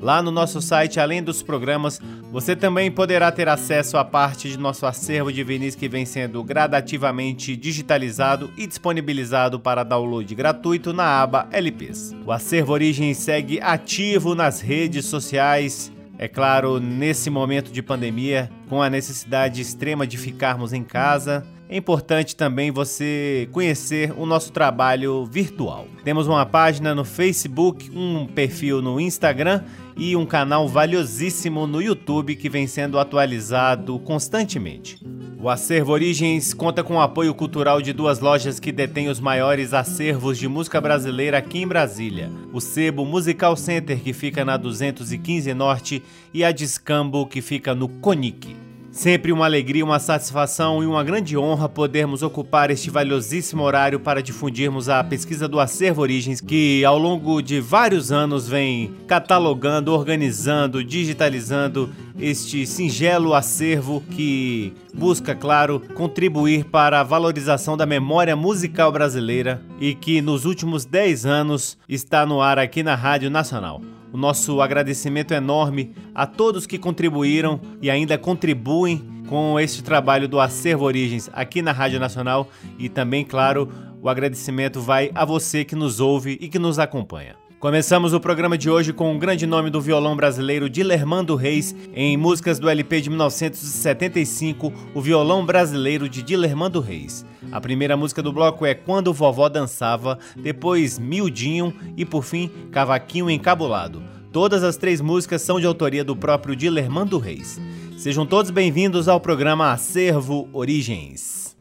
Lá 0.00 0.22
no 0.22 0.30
nosso 0.30 0.62
site, 0.62 1.00
além 1.00 1.20
dos 1.22 1.42
programas, 1.42 2.00
você 2.30 2.54
também 2.54 2.90
poderá 2.90 3.32
ter 3.32 3.48
acesso 3.48 3.96
a 3.96 4.04
parte 4.04 4.48
de 4.48 4.58
nosso 4.58 4.86
acervo 4.86 5.32
de 5.32 5.42
vinis 5.42 5.74
que 5.74 5.88
vem 5.88 6.06
sendo 6.06 6.44
gradativamente 6.44 7.56
digitalizado 7.56 8.50
e 8.56 8.66
disponibilizado 8.66 9.58
para 9.58 9.82
download 9.82 10.32
gratuito 10.34 10.92
na 10.92 11.22
aba 11.22 11.48
LPs. 11.50 12.14
O 12.24 12.32
Acervo 12.32 12.72
Origens 12.72 13.18
segue 13.18 13.60
ativo 13.60 14.34
nas 14.34 14.60
redes 14.60 15.06
sociais. 15.06 15.90
É 16.18 16.26
claro, 16.26 16.80
nesse 16.80 17.30
momento 17.30 17.70
de 17.70 17.80
pandemia, 17.80 18.50
com 18.68 18.82
a 18.82 18.90
necessidade 18.90 19.62
extrema 19.62 20.04
de 20.04 20.18
ficarmos 20.18 20.72
em 20.72 20.82
casa, 20.82 21.46
é 21.68 21.76
importante 21.76 22.34
também 22.34 22.72
você 22.72 23.48
conhecer 23.52 24.12
o 24.16 24.26
nosso 24.26 24.50
trabalho 24.50 25.24
virtual. 25.26 25.86
Temos 26.02 26.26
uma 26.26 26.44
página 26.44 26.92
no 26.92 27.04
Facebook, 27.04 27.88
um 27.94 28.26
perfil 28.26 28.82
no 28.82 28.98
Instagram 28.98 29.62
e 29.98 30.14
um 30.14 30.24
canal 30.24 30.68
valiosíssimo 30.68 31.66
no 31.66 31.82
YouTube 31.82 32.36
que 32.36 32.48
vem 32.48 32.68
sendo 32.68 32.98
atualizado 33.00 33.98
constantemente. 33.98 34.96
O 35.40 35.48
Acervo 35.48 35.92
Origens 35.92 36.54
conta 36.54 36.84
com 36.84 36.94
o 36.94 37.00
apoio 37.00 37.34
cultural 37.34 37.82
de 37.82 37.92
duas 37.92 38.20
lojas 38.20 38.60
que 38.60 38.72
detêm 38.72 39.08
os 39.08 39.18
maiores 39.18 39.74
acervos 39.74 40.38
de 40.38 40.48
música 40.48 40.80
brasileira 40.80 41.38
aqui 41.38 41.58
em 41.58 41.66
Brasília: 41.66 42.30
o 42.52 42.60
Sebo 42.60 43.04
Musical 43.04 43.56
Center, 43.56 44.00
que 44.00 44.12
fica 44.12 44.44
na 44.44 44.56
215 44.56 45.52
Norte, 45.54 46.02
e 46.32 46.44
a 46.44 46.52
Discambo, 46.52 47.26
que 47.26 47.42
fica 47.42 47.74
no 47.74 47.88
Conic. 47.88 48.67
Sempre 48.98 49.30
uma 49.30 49.44
alegria, 49.44 49.84
uma 49.84 50.00
satisfação 50.00 50.82
e 50.82 50.86
uma 50.86 51.04
grande 51.04 51.38
honra 51.38 51.68
podermos 51.68 52.20
ocupar 52.24 52.68
este 52.68 52.90
valiosíssimo 52.90 53.62
horário 53.62 54.00
para 54.00 54.20
difundirmos 54.20 54.88
a 54.88 55.04
pesquisa 55.04 55.46
do 55.46 55.60
Acervo 55.60 56.02
Origens, 56.02 56.40
que 56.40 56.84
ao 56.84 56.98
longo 56.98 57.40
de 57.40 57.60
vários 57.60 58.10
anos 58.10 58.48
vem 58.48 58.92
catalogando, 59.06 59.92
organizando, 59.92 60.82
digitalizando 60.82 61.88
este 62.18 62.66
singelo 62.66 63.34
acervo 63.34 64.02
que 64.10 64.72
busca, 64.92 65.32
claro, 65.32 65.80
contribuir 65.94 66.64
para 66.64 66.98
a 66.98 67.04
valorização 67.04 67.76
da 67.76 67.86
memória 67.86 68.34
musical 68.34 68.90
brasileira 68.90 69.62
e 69.80 69.94
que 69.94 70.20
nos 70.20 70.44
últimos 70.44 70.84
10 70.84 71.24
anos 71.24 71.78
está 71.88 72.26
no 72.26 72.42
ar 72.42 72.58
aqui 72.58 72.82
na 72.82 72.96
Rádio 72.96 73.30
Nacional. 73.30 73.80
O 74.12 74.16
nosso 74.16 74.60
agradecimento 74.60 75.32
enorme 75.32 75.94
a 76.14 76.26
todos 76.26 76.66
que 76.66 76.78
contribuíram 76.78 77.60
e 77.82 77.90
ainda 77.90 78.16
contribuem 78.16 79.04
com 79.28 79.60
este 79.60 79.82
trabalho 79.82 80.26
do 80.26 80.40
Acervo 80.40 80.84
Origens 80.84 81.28
aqui 81.32 81.60
na 81.60 81.72
Rádio 81.72 82.00
Nacional 82.00 82.48
e 82.78 82.88
também, 82.88 83.24
claro, 83.24 83.68
o 84.00 84.08
agradecimento 84.08 84.80
vai 84.80 85.10
a 85.14 85.24
você 85.24 85.64
que 85.64 85.74
nos 85.74 86.00
ouve 86.00 86.38
e 86.40 86.48
que 86.48 86.58
nos 86.58 86.78
acompanha. 86.78 87.47
Começamos 87.58 88.12
o 88.12 88.20
programa 88.20 88.56
de 88.56 88.70
hoje 88.70 88.92
com 88.92 89.12
um 89.12 89.18
grande 89.18 89.44
nome 89.44 89.68
do 89.68 89.80
violão 89.80 90.14
brasileiro 90.14 90.70
Dilermando 90.70 91.34
Reis, 91.34 91.74
em 91.92 92.16
músicas 92.16 92.60
do 92.60 92.68
LP 92.68 93.00
de 93.00 93.10
1975, 93.10 94.72
o 94.94 95.00
violão 95.00 95.44
brasileiro 95.44 96.08
de 96.08 96.22
Dilermando 96.22 96.78
Reis. 96.78 97.26
A 97.50 97.60
primeira 97.60 97.96
música 97.96 98.22
do 98.22 98.32
bloco 98.32 98.64
é 98.64 98.74
Quando 98.74 99.12
Vovó 99.12 99.48
Dançava, 99.48 100.20
depois 100.36 101.00
Miudinho 101.00 101.74
e 101.96 102.04
por 102.04 102.22
fim 102.22 102.48
Cavaquinho 102.70 103.28
Encabulado. 103.28 104.04
Todas 104.30 104.62
as 104.62 104.76
três 104.76 105.00
músicas 105.00 105.42
são 105.42 105.58
de 105.58 105.66
autoria 105.66 106.04
do 106.04 106.14
próprio 106.14 106.54
Dilermando 106.54 107.18
Reis. 107.18 107.60
Sejam 107.96 108.24
todos 108.24 108.52
bem-vindos 108.52 109.08
ao 109.08 109.18
programa 109.18 109.72
Acervo 109.72 110.48
Origens. 110.52 111.56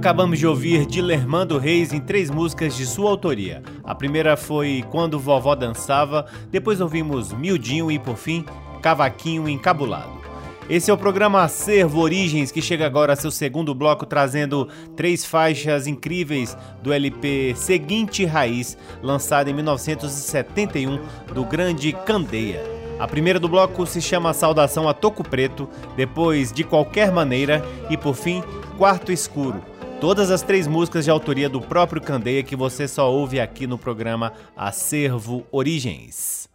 Acabamos 0.00 0.38
de 0.38 0.46
ouvir 0.46 0.86
Dilermando 0.86 1.58
Reis 1.58 1.92
em 1.92 2.00
três 2.00 2.30
músicas 2.30 2.74
de 2.74 2.86
sua 2.86 3.10
autoria. 3.10 3.62
A 3.84 3.94
primeira 3.94 4.34
foi 4.34 4.82
Quando 4.90 5.20
Vovó 5.20 5.54
Dançava, 5.54 6.24
depois 6.50 6.80
ouvimos 6.80 7.34
Mildinho 7.34 7.92
e, 7.92 7.98
por 7.98 8.16
fim, 8.16 8.42
Cavaquinho 8.80 9.46
Encabulado. 9.46 10.18
Esse 10.70 10.90
é 10.90 10.94
o 10.94 10.96
programa 10.96 11.42
Acervo 11.42 12.00
Origens, 12.00 12.50
que 12.50 12.62
chega 12.62 12.86
agora 12.86 13.12
a 13.12 13.16
seu 13.16 13.30
segundo 13.30 13.74
bloco, 13.74 14.06
trazendo 14.06 14.66
três 14.96 15.26
faixas 15.26 15.86
incríveis 15.86 16.56
do 16.82 16.94
LP 16.94 17.52
Seguinte 17.54 18.24
Raiz, 18.24 18.78
lançado 19.02 19.50
em 19.50 19.52
1971, 19.52 20.98
do 21.34 21.44
grande 21.44 21.92
Candeia. 21.92 22.64
A 22.98 23.06
primeira 23.06 23.38
do 23.38 23.50
bloco 23.50 23.84
se 23.84 24.00
chama 24.00 24.32
Saudação 24.32 24.88
a 24.88 24.94
Toco 24.94 25.22
Preto, 25.22 25.68
depois 25.94 26.50
De 26.50 26.64
Qualquer 26.64 27.12
Maneira 27.12 27.62
e, 27.90 27.98
por 27.98 28.14
fim, 28.14 28.42
Quarto 28.78 29.12
Escuro. 29.12 29.62
Todas 30.00 30.30
as 30.30 30.40
três 30.40 30.66
músicas 30.66 31.04
de 31.04 31.10
autoria 31.10 31.46
do 31.46 31.60
próprio 31.60 32.00
Candeia 32.00 32.42
que 32.42 32.56
você 32.56 32.88
só 32.88 33.12
ouve 33.12 33.38
aqui 33.38 33.66
no 33.66 33.76
programa 33.76 34.32
Acervo 34.56 35.44
Origens. 35.52 36.48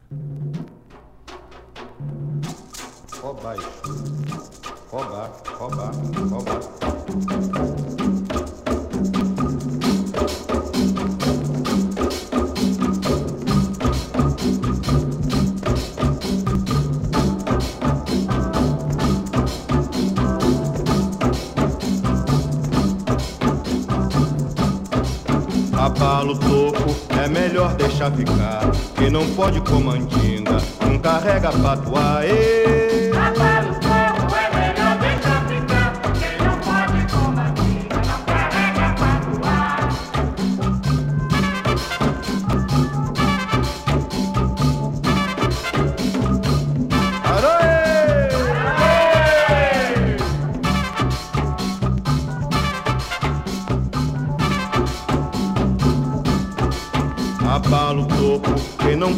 Abala 25.86 26.36
toco, 26.40 26.96
é 27.24 27.28
melhor 27.28 27.76
deixar 27.76 28.12
ficar. 28.12 28.72
Que 28.96 29.08
não 29.08 29.24
pode 29.36 29.62
comandinga, 29.62 30.58
não 30.82 30.98
carrega 30.98 31.52
patuá. 31.52 32.22
Abala 33.14 33.70
o 33.70 33.85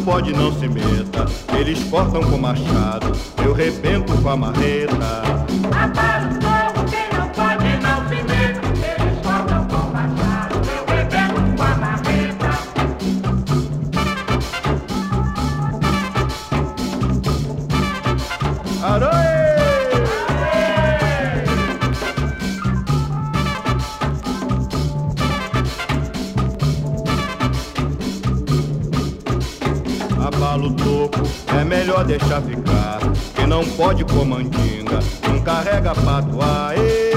pode 0.08 0.32
não 0.32 0.50
se 0.58 0.66
meta. 0.66 1.26
Eles 1.54 1.84
cortam 1.84 2.22
com 2.22 2.38
machado, 2.38 3.12
eu 3.44 3.52
rebento 3.52 4.16
com 4.22 4.30
a 4.30 4.36
marreta. 4.38 6.07
Deixar 32.08 32.40
ficar. 32.40 33.00
Quem 33.34 33.46
não 33.46 33.62
pode 33.62 34.02
comandinga, 34.06 34.98
não 35.28 35.42
carrega 35.42 35.94
patuá. 35.94 36.72
ê. 36.74 37.07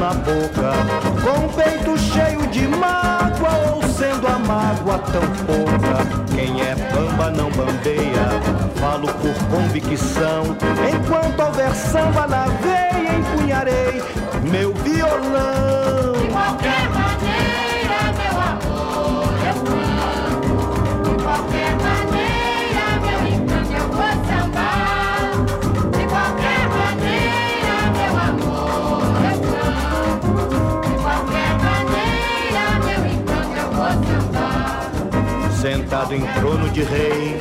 Na 0.00 0.12
boca, 0.12 0.72
com 1.22 1.46
o 1.46 1.48
peito 1.54 1.98
cheio 1.98 2.46
de 2.48 2.66
mágoa 2.68 3.74
ou 3.74 3.82
sendo 3.84 4.26
a 4.26 4.38
mágoa 4.38 4.98
tão 4.98 5.22
pouca. 5.46 6.34
Quem 6.34 6.60
é 6.60 6.74
bamba 6.74 7.30
não 7.30 7.50
bambeia, 7.50 8.28
falo 8.76 9.06
por 9.06 9.34
convicção. 9.48 10.56
Enquanto 10.92 11.40
houver 11.40 11.74
samba 11.74 12.26
na 12.26 12.44
veia, 12.60 13.16
empunharei 13.18 14.02
meu 14.50 14.74
violão. 14.74 16.12
De 16.20 16.28
qualquer 16.28 16.89
Sentado 35.60 36.14
em 36.14 36.22
trono 36.40 36.70
de 36.70 36.82
rei, 36.82 37.38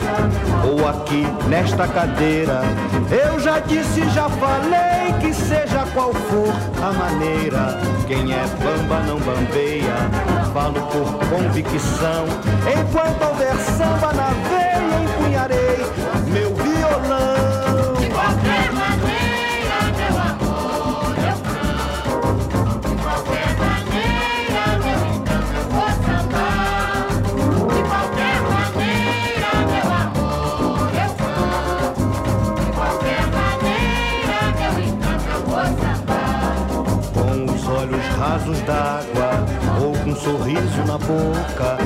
ou 0.69 0.85
aqui 0.85 1.25
nesta 1.47 1.87
cadeira, 1.87 2.63
eu 3.09 3.39
já 3.39 3.59
disse, 3.61 4.01
já 4.09 4.27
falei 4.29 5.13
que 5.21 5.33
seja 5.33 5.85
qual 5.93 6.13
for 6.13 6.53
a 6.83 6.91
maneira. 6.91 7.79
Quem 8.07 8.33
é 8.33 8.45
bamba 8.61 8.99
não 9.07 9.19
bambeia, 9.19 9.95
falo 10.53 10.81
por 10.87 11.29
convicção. 11.29 12.25
Enquanto 12.67 13.23
houver 13.25 13.55
samba 13.55 14.11
na 14.11 14.31
veia, 14.49 15.01
empunharei 15.01 15.77
meu 16.27 16.53
violão. 16.55 17.68
Rasos 38.49 38.59
d'água 38.61 39.45
ou 39.81 39.93
com 39.93 40.09
um 40.09 40.15
sorriso 40.15 40.83
na 40.85 40.97
boca, 40.97 41.77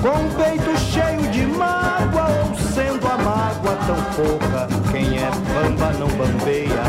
com 0.00 0.08
o 0.08 0.44
peito 0.44 0.78
cheio 0.78 1.28
de 1.30 1.46
mágoa 1.46 2.28
ou 2.44 2.54
sendo 2.54 3.06
a 3.06 3.16
mágoa 3.18 3.76
tão 3.86 4.02
pouca. 4.14 4.68
Quem 4.90 5.18
é 5.18 5.30
bamba 5.30 5.92
não 5.98 6.08
bambeia, 6.08 6.82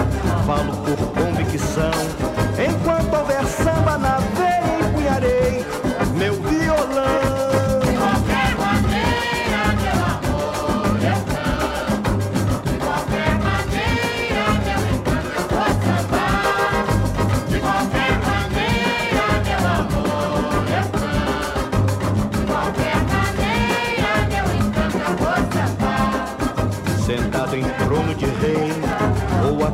falo 0.46 0.76
por 0.78 0.98
convicção. 1.14 1.92
Enquanto 2.58 3.14
houver 3.14 3.46
samba 3.46 3.73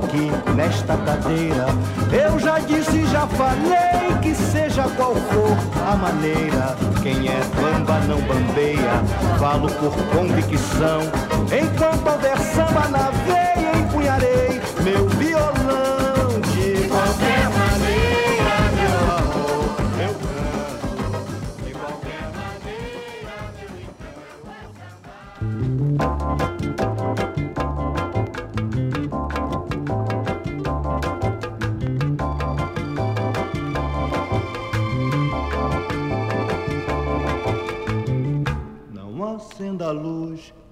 aqui 0.06 0.32
nesta 0.56 0.98
cadeira, 0.98 1.65
eu 2.12 2.39
já 2.39 2.60
disse, 2.60 3.06
já 3.08 3.27
falei 3.27 4.18
que 4.22 4.34
seja 4.34 4.84
qual 4.96 5.15
for 5.15 5.58
a 5.88 5.96
maneira. 5.96 6.75
Quem 7.01 7.27
é 7.27 7.39
bamba 7.62 8.00
não 8.08 8.22
bambeia, 8.22 9.03
falo 9.38 9.70
por 9.70 9.91
convicção. 10.15 11.01
Enquanto 11.46 12.08
houver 12.08 12.38
samba 12.39 12.88
na 12.89 13.10
veia, 13.25 13.77
empunharei 13.77 14.62
meu 14.84 15.08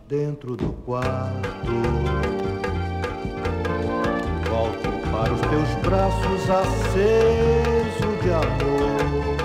dentro 0.07 0.55
do 0.55 0.71
quarto. 0.85 1.73
Volto 4.49 4.89
para 5.11 5.33
os 5.33 5.41
teus 5.41 5.75
braços 5.83 6.49
aceso 6.49 8.07
de 8.21 8.29
amor. 8.31 9.37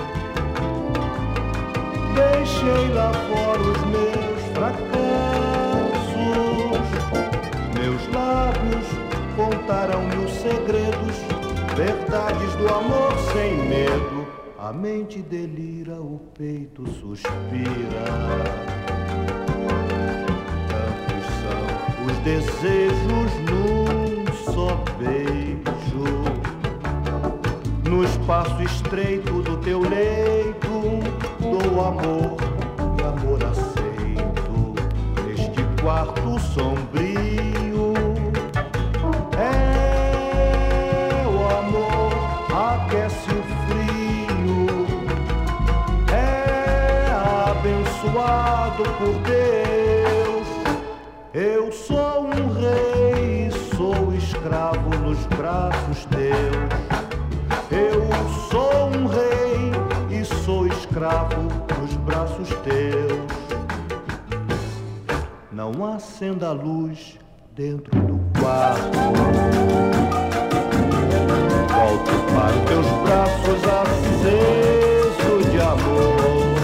Deixei 2.15 2.93
lá 2.93 3.11
fora 3.11 3.61
os 3.61 3.81
meus 3.87 4.41
fracassos. 4.53 4.83
Meus 7.77 8.07
lábios 8.13 8.87
contarão 9.35 10.07
mil 10.07 10.27
segredos, 10.29 11.17
verdades 11.75 12.55
do 12.55 12.67
amor 12.69 13.13
sem 13.33 13.67
medo. 13.67 14.25
A 14.57 14.71
mente 14.71 15.21
delira, 15.21 15.99
o 15.99 16.21
peito 16.33 16.87
suspira. 16.87 17.33
Desejos 22.23 23.33
num 23.49 24.25
só 24.45 24.81
beijo. 24.97 26.23
No 27.83 28.01
espaço 28.05 28.63
estreito 28.63 29.41
do 29.41 29.57
teu 29.57 29.81
leito, 29.81 31.01
dou 31.41 31.85
amor 31.85 32.37
e 32.97 33.03
amor 33.03 33.43
aceito. 33.43 34.73
Neste 35.27 35.63
quarto 35.81 36.39
sombrio, 36.39 37.93
é 39.37 41.27
o 41.27 41.37
amor 41.59 42.13
aquece 42.49 43.31
o 43.31 43.43
frio, 43.67 44.87
é 46.09 47.11
abençoado 47.51 48.83
por 48.97 49.13
Deus. 49.23 49.62
Acenda 65.85 66.47
a 66.47 66.51
luz 66.53 67.19
dentro 67.55 67.99
do 68.01 68.19
quarto. 68.39 68.97
Volto 71.69 72.11
para 72.33 72.55
os 72.57 72.63
teus 72.67 72.87
braços 73.03 73.63
aceso 73.81 75.33
de 75.51 75.59
amor. 75.61 76.63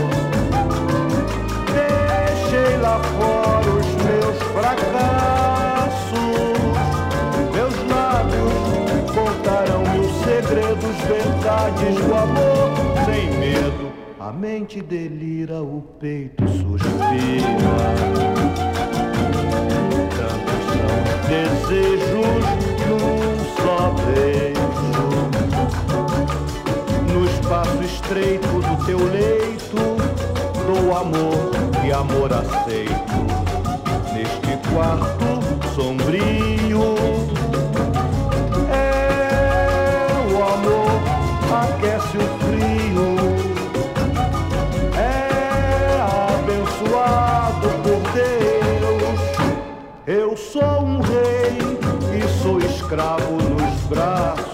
Deixei 1.73 2.77
lá 2.77 2.99
fora 2.99 3.69
os 3.69 3.89
meus 4.03 4.37
fracassos. 4.53 6.09
Meus 7.53 7.75
lábios 7.87 8.57
contarão 9.13 9.81
mil 9.93 10.09
segredos, 10.23 10.97
verdades 11.07 11.95
do 12.03 12.13
amor 12.15 12.69
sem 13.05 13.29
medo. 13.37 13.91
A 14.19 14.31
mente 14.31 14.81
delira, 14.81 15.61
o 15.61 15.81
peito 15.99 16.47
suspira. 16.47 18.28
Desejos 21.69 22.45
num 22.87 23.37
só 23.55 23.93
beijo. 24.05 24.59
No 27.13 27.25
espaço 27.25 27.83
estreito 27.83 28.47
do 28.47 28.85
teu 28.85 28.97
leito, 28.97 29.77
dou 30.65 30.97
amor 30.97 31.51
e 31.85 31.91
amor 31.91 32.33
aceito. 32.33 33.19
Neste 34.13 34.57
quarto 34.71 35.29
sombrio, 35.75 36.58
escravo 52.89 53.37
nos 53.37 53.81
braços 53.81 54.48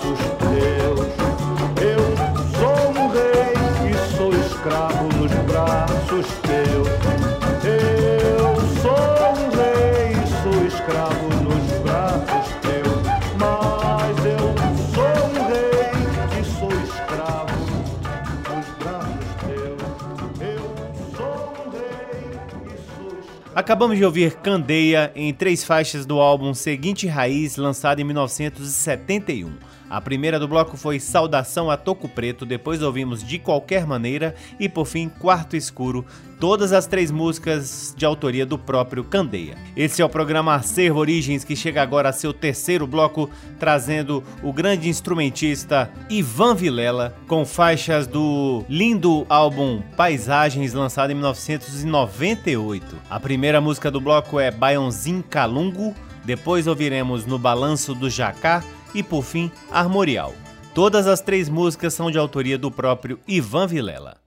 Acabamos 23.65 23.97
de 23.97 24.05
ouvir 24.05 24.35
Candeia 24.35 25.11
em 25.15 25.33
três 25.33 25.63
faixas 25.63 26.05
do 26.05 26.19
álbum 26.19 26.53
Seguinte 26.53 27.07
Raiz, 27.07 27.57
lançado 27.57 27.99
em 27.99 28.03
1971. 28.03 29.53
A 29.89 30.01
primeira 30.01 30.39
do 30.39 30.47
bloco 30.47 30.75
foi 30.75 30.99
Saudação 30.99 31.69
a 31.69 31.77
Toco 31.77 32.09
Preto, 32.09 32.45
depois 32.45 32.81
ouvimos 32.81 33.23
De 33.23 33.37
Qualquer 33.37 33.85
Maneira 33.85 34.33
e 34.59 34.67
por 34.67 34.85
fim 34.85 35.07
Quarto 35.07 35.55
Escuro, 35.55 36.03
todas 36.39 36.73
as 36.73 36.87
três 36.87 37.11
músicas 37.11 37.93
de 37.95 38.03
autoria 38.03 38.47
do 38.47 38.57
próprio 38.57 39.03
Candeia. 39.03 39.55
Esse 39.75 40.01
é 40.01 40.05
o 40.05 40.09
programa 40.09 40.55
Acervo 40.55 40.99
Origens 40.99 41.43
que 41.43 41.55
chega 41.55 41.83
agora 41.83 42.09
a 42.09 42.13
seu 42.13 42.33
terceiro 42.33 42.87
bloco, 42.87 43.29
trazendo 43.59 44.23
o 44.41 44.51
grande 44.51 44.89
instrumentista 44.89 45.91
Ivan 46.09 46.55
Vilela 46.55 47.15
com 47.27 47.45
faixas 47.45 48.07
do 48.07 48.65
lindo 48.67 49.25
álbum 49.29 49.83
Paisagens, 49.95 50.73
lançado 50.73 51.11
em 51.11 51.15
1998. 51.15 52.95
A 53.07 53.19
primeira 53.19 53.61
música 53.61 53.91
do 53.91 54.01
bloco 54.01 54.39
é 54.39 54.49
Baionzin 54.49 55.21
Calungo, 55.21 55.93
depois 56.23 56.65
ouviremos 56.65 57.23
No 57.27 57.37
Balanço 57.37 57.93
do 57.93 58.09
Jacá 58.09 58.63
e, 58.95 59.03
por 59.03 59.23
fim, 59.23 59.51
Armorial. 59.69 60.33
Todas 60.73 61.05
as 61.05 61.21
três 61.21 61.47
músicas 61.47 61.93
são 61.93 62.09
de 62.09 62.17
autoria 62.17 62.57
do 62.57 62.71
próprio 62.71 63.19
Ivan 63.27 63.67
Vilela. 63.67 64.24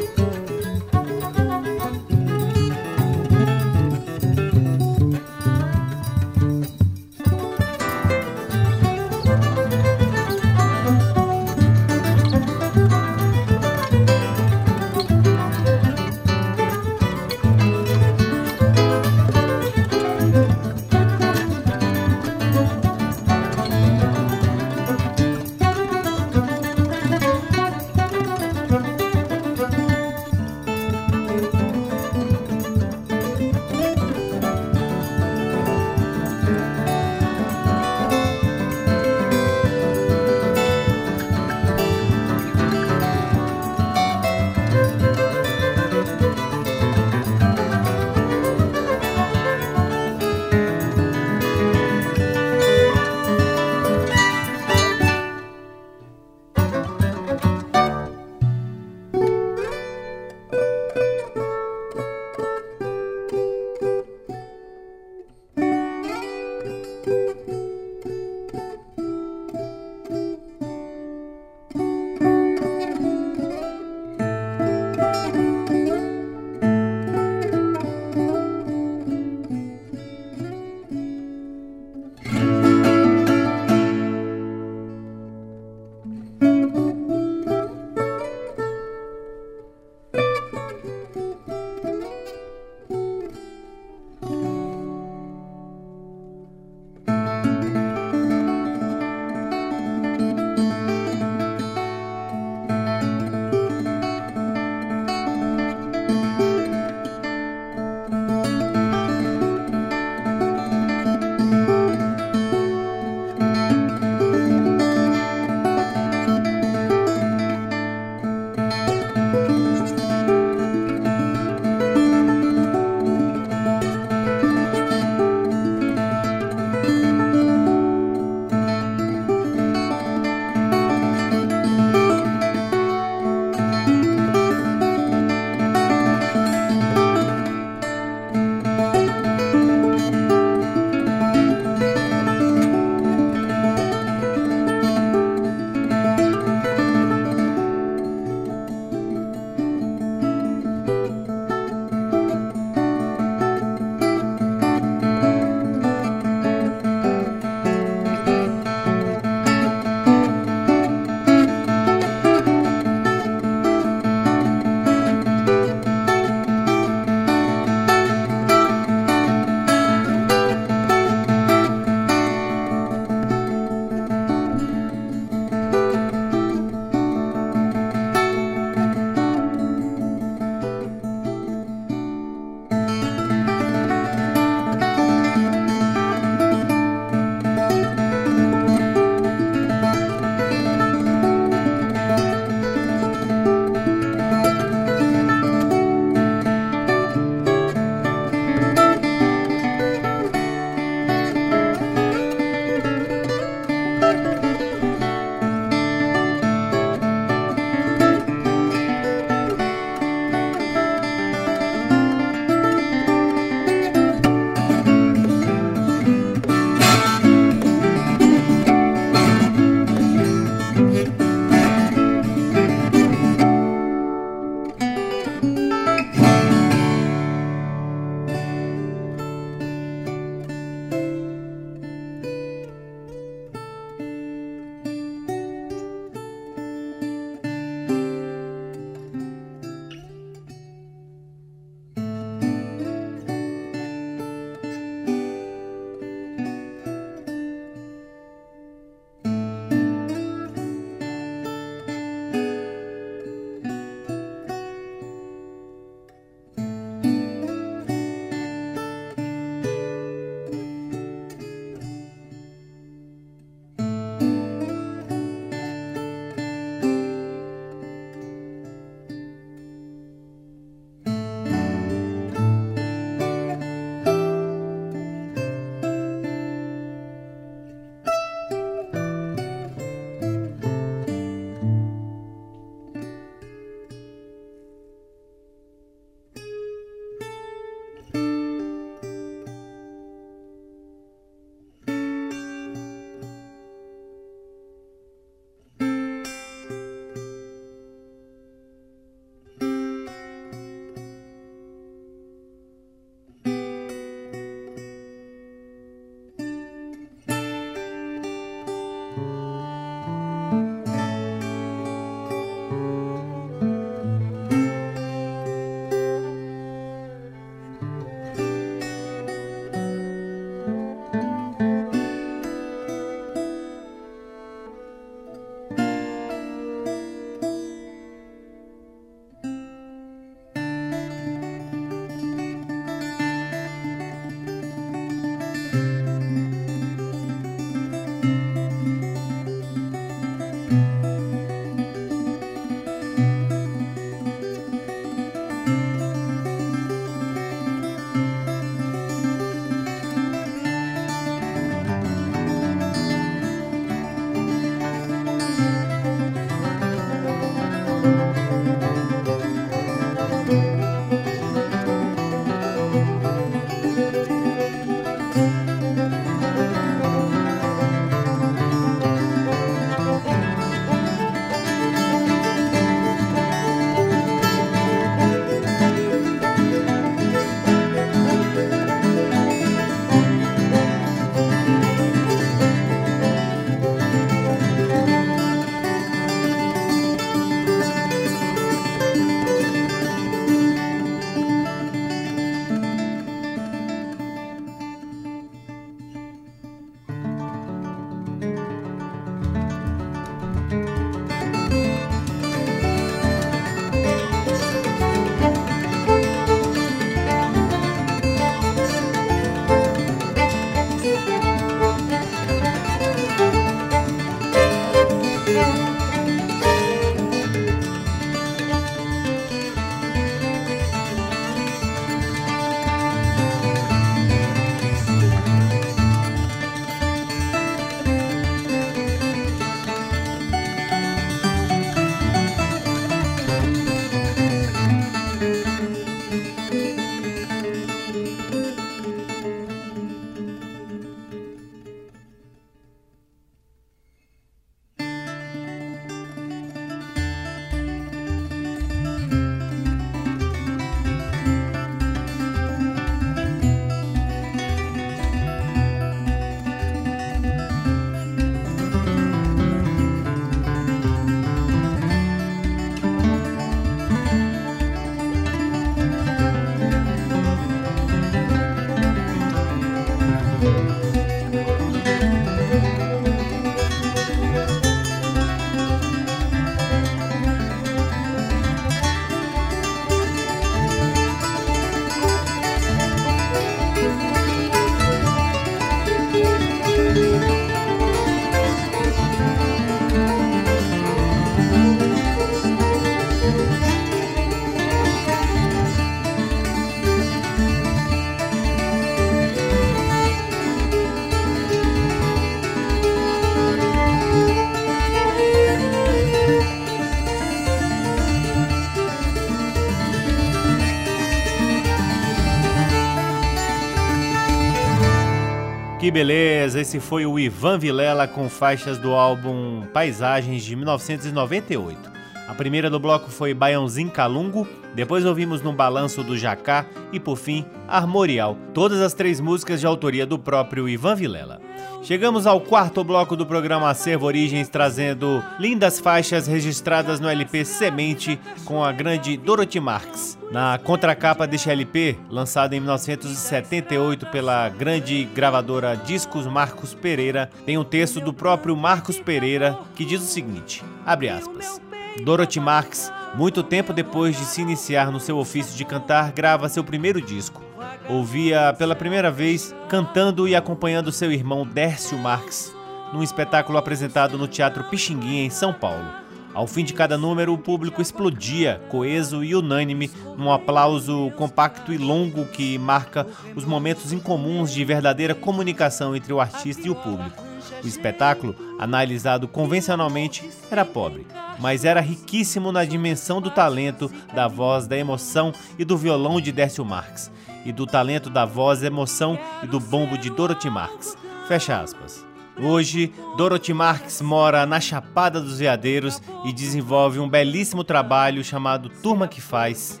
Que 516.02 516.10
beleza! 516.10 516.80
Esse 516.80 516.98
foi 516.98 517.24
o 517.24 517.38
Ivan 517.38 517.78
Vilela 517.78 518.26
com 518.26 518.48
faixas 518.48 518.98
do 518.98 519.12
álbum 519.12 519.82
Paisagens 519.92 520.64
de 520.64 520.74
1998. 520.74 522.10
A 522.48 522.54
primeira 522.54 522.90
do 522.90 522.98
bloco 522.98 523.30
foi 523.30 523.54
Baiãozinho 523.54 524.10
Calungo, 524.10 524.66
depois 524.96 525.24
ouvimos 525.24 525.62
No 525.62 525.72
Balanço 525.72 526.24
do 526.24 526.36
Jacá 526.36 526.86
e, 527.12 527.20
por 527.20 527.36
fim, 527.36 527.64
Armorial, 527.92 528.56
todas 528.72 529.02
as 529.02 529.12
três 529.12 529.38
músicas 529.38 529.78
de 529.78 529.86
autoria 529.86 530.24
do 530.24 530.38
próprio 530.38 530.88
Ivan 530.88 531.14
Vilela. 531.14 531.60
Chegamos 532.02 532.46
ao 532.46 532.58
quarto 532.58 533.04
bloco 533.04 533.36
do 533.36 533.44
programa 533.44 533.90
Acervo 533.90 534.24
Origens, 534.24 534.68
trazendo 534.70 535.44
lindas 535.60 536.00
faixas 536.00 536.46
registradas 536.46 537.20
no 537.20 537.28
LP 537.28 537.66
Semente 537.66 538.40
com 538.64 538.82
a 538.82 538.90
grande 538.90 539.36
Dorothy 539.36 539.78
Marx. 539.78 540.38
Na 540.50 540.78
contracapa 540.78 541.46
deste 541.46 541.68
LP, 541.68 542.16
lançado 542.30 542.72
em 542.72 542.80
1978 542.80 544.26
pela 544.26 544.70
grande 544.70 545.24
gravadora 545.34 545.94
Discos 545.94 546.46
Marcos 546.46 546.94
Pereira, 546.94 547.50
tem 547.66 547.76
um 547.76 547.84
texto 547.84 548.20
do 548.20 548.32
próprio 548.32 548.74
Marcos 548.74 549.20
Pereira 549.20 549.78
que 549.94 550.06
diz 550.06 550.22
o 550.22 550.26
seguinte: 550.26 550.82
abre 551.04 551.28
aspas. 551.28 551.80
Dorothy 552.24 552.58
Marx, 552.58 553.12
muito 553.34 553.62
tempo 553.62 553.92
depois 553.92 554.36
de 554.36 554.44
se 554.44 554.60
iniciar 554.60 555.10
no 555.10 555.20
seu 555.20 555.38
ofício 555.38 555.76
de 555.76 555.84
cantar, 555.84 556.32
grava 556.32 556.68
seu 556.68 556.82
primeiro 556.82 557.20
disco. 557.20 557.62
Ouvia 558.08 558.74
pela 558.76 558.94
primeira 558.94 559.30
vez 559.30 559.74
cantando 559.88 560.46
e 560.48 560.54
acompanhando 560.54 561.12
seu 561.12 561.32
irmão 561.32 561.66
Dércio 561.66 562.18
Marx 562.18 562.74
num 563.12 563.22
espetáculo 563.22 563.76
apresentado 563.76 564.38
no 564.38 564.48
Teatro 564.48 564.84
Pixinguinha, 564.84 565.44
em 565.44 565.50
São 565.50 565.72
Paulo. 565.72 566.22
Ao 566.54 566.66
fim 566.66 566.84
de 566.84 566.92
cada 566.92 567.16
número, 567.16 567.52
o 567.54 567.58
público 567.58 568.02
explodia, 568.02 568.80
coeso 568.90 569.42
e 569.42 569.54
unânime, 569.54 570.10
num 570.36 570.52
aplauso 570.52 571.30
compacto 571.36 571.92
e 571.92 571.98
longo 571.98 572.44
que 572.46 572.76
marca 572.78 573.26
os 573.56 573.64
momentos 573.64 574.12
incomuns 574.12 574.72
de 574.72 574.84
verdadeira 574.84 575.34
comunicação 575.34 576.14
entre 576.14 576.32
o 576.32 576.40
artista 576.40 576.86
e 576.86 576.90
o 576.90 576.94
público. 576.94 577.42
O 577.82 577.86
espetáculo, 577.86 578.54
analisado 578.78 579.48
convencionalmente, 579.48 580.48
era 580.70 580.84
pobre, 580.84 581.26
mas 581.58 581.86
era 581.86 582.00
riquíssimo 582.00 582.70
na 582.70 582.84
dimensão 582.84 583.40
do 583.40 583.50
talento, 583.50 584.10
da 584.34 584.46
voz, 584.46 584.86
da 584.86 584.96
emoção 584.96 585.52
e 585.78 585.84
do 585.84 585.96
violão 585.96 586.38
de 586.38 586.52
Décio 586.52 586.84
Marx, 586.84 587.30
e 587.64 587.72
do 587.72 587.86
talento 587.86 588.28
da 588.28 588.44
voz, 588.44 588.82
emoção 588.82 589.38
e 589.62 589.66
do 589.66 589.78
bombo 589.78 590.16
de 590.16 590.30
Dorothy 590.30 590.70
Marx. 590.70 591.16
Fecha 591.46 591.80
aspas. 591.80 592.24
Hoje, 592.60 593.12
Dorothy 593.36 593.72
Marx 593.72 594.20
mora 594.20 594.66
na 594.66 594.78
Chapada 594.78 595.40
dos 595.40 595.58
Veadeiros 595.58 596.20
e 596.44 596.52
desenvolve 596.52 597.18
um 597.18 597.28
belíssimo 597.28 597.82
trabalho 597.82 598.44
chamado 598.44 598.88
Turma 598.88 599.26
que 599.26 599.40
Faz, 599.40 600.00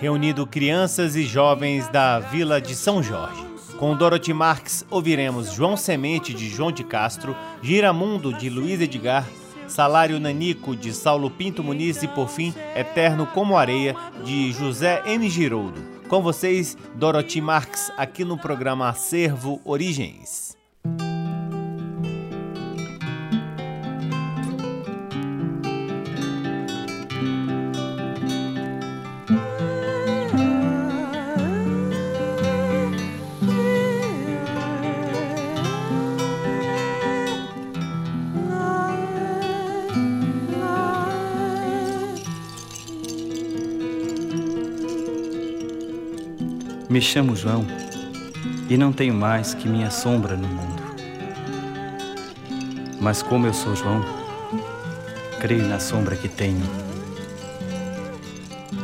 reunindo 0.00 0.46
crianças 0.46 1.14
e 1.14 1.22
jovens 1.22 1.88
da 1.88 2.18
Vila 2.18 2.60
de 2.60 2.74
São 2.74 3.02
Jorge. 3.02 3.46
Com 3.78 3.96
Dorothy 3.96 4.32
Marx 4.32 4.84
ouviremos 4.90 5.52
João 5.52 5.76
Semente 5.76 6.34
de 6.34 6.48
João 6.48 6.72
de 6.72 6.84
Castro, 6.84 7.36
Giramundo 7.62 8.32
de 8.32 8.50
Luiz 8.50 8.80
Edgar, 8.80 9.26
Salário 9.66 10.20
Nanico 10.20 10.76
de 10.76 10.92
Saulo 10.92 11.30
Pinto 11.30 11.64
Muniz 11.64 12.02
e 12.02 12.08
por 12.08 12.28
fim 12.28 12.52
Eterno 12.76 13.26
como 13.26 13.56
Areia 13.56 13.96
de 14.24 14.52
José 14.52 15.02
N. 15.06 15.28
Giroldo. 15.28 15.91
Com 16.12 16.20
vocês, 16.20 16.76
Dorothy 16.94 17.40
Marx, 17.40 17.90
aqui 17.96 18.22
no 18.22 18.36
programa 18.36 18.86
Acervo 18.86 19.62
Origens. 19.64 20.61
Me 46.92 47.00
chamo 47.00 47.34
João 47.34 47.64
e 48.68 48.76
não 48.76 48.92
tenho 48.92 49.14
mais 49.14 49.54
que 49.54 49.66
minha 49.66 49.90
sombra 49.90 50.36
no 50.36 50.46
mundo. 50.46 50.82
Mas 53.00 53.22
como 53.22 53.46
eu 53.46 53.54
sou 53.54 53.74
João, 53.74 54.04
creio 55.40 55.66
na 55.66 55.80
sombra 55.80 56.14
que 56.14 56.28
tenho. 56.28 56.60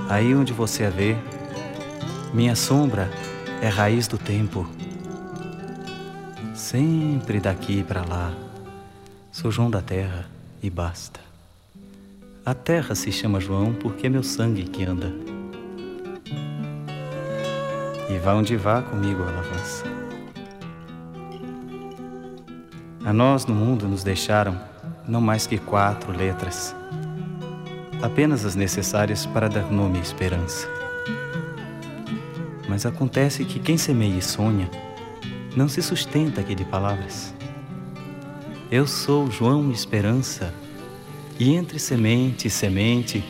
Aí 0.09 0.35
onde 0.35 0.55
você 0.55 0.87
a 0.87 0.88
vê, 0.88 1.18
minha 2.33 2.57
sombra 2.57 3.11
é 3.61 3.68
raiz 3.68 4.09
do 4.09 4.16
tempo. 4.16 4.66
Sempre 6.55 7.40
daqui 7.40 7.83
para 7.83 8.07
lá, 8.07 8.33
sou 9.31 9.51
João 9.51 9.71
da 9.71 9.83
terra 9.83 10.25
e 10.62 10.71
basta. 10.71 11.21
A 12.42 12.55
terra 12.55 12.94
se 12.94 13.12
chama 13.12 13.38
João 13.38 13.75
porque 13.75 14.07
é 14.07 14.09
meu 14.09 14.23
sangue 14.23 14.62
que 14.62 14.83
anda. 14.83 15.38
E 18.18 18.20
vá 18.20 18.35
onde 18.35 18.57
vá 18.57 18.83
comigo 18.83 19.22
ela 19.22 19.38
avança. 19.38 19.85
A 23.04 23.12
nós 23.12 23.46
no 23.46 23.54
mundo 23.54 23.87
nos 23.87 24.02
deixaram 24.02 24.61
não 25.07 25.20
mais 25.20 25.46
que 25.46 25.57
quatro 25.57 26.11
letras, 26.11 26.74
apenas 28.02 28.44
as 28.44 28.57
necessárias 28.57 29.24
para 29.24 29.46
dar 29.46 29.70
nome 29.70 29.98
à 29.98 30.02
esperança. 30.02 30.68
Mas 32.68 32.85
acontece 32.85 33.44
que 33.44 33.61
quem 33.61 33.78
semeia 33.78 34.18
e 34.18 34.22
sonha 34.22 34.68
não 35.57 35.68
se 35.68 35.81
sustenta 35.81 36.40
aqui 36.40 36.57
de 36.57 36.64
palavras. 36.64 37.33
Eu 38.68 38.88
sou 38.88 39.31
João 39.31 39.70
Esperança, 39.70 40.52
e 41.38 41.54
entre 41.54 41.78
semente 41.78 42.48
e 42.48 42.50
semente 42.50 43.22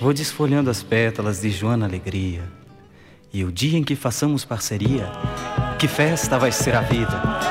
vou 0.00 0.14
desfolhando 0.14 0.70
as 0.70 0.84
pétalas 0.84 1.40
de 1.40 1.50
Joana 1.50 1.84
Alegria. 1.84 2.59
E 3.32 3.44
o 3.44 3.52
dia 3.52 3.78
em 3.78 3.84
que 3.84 3.94
façamos 3.94 4.44
parceria, 4.44 5.08
que 5.78 5.86
festa 5.86 6.38
vai 6.38 6.50
ser 6.50 6.74
a 6.74 6.80
vida. 6.80 7.49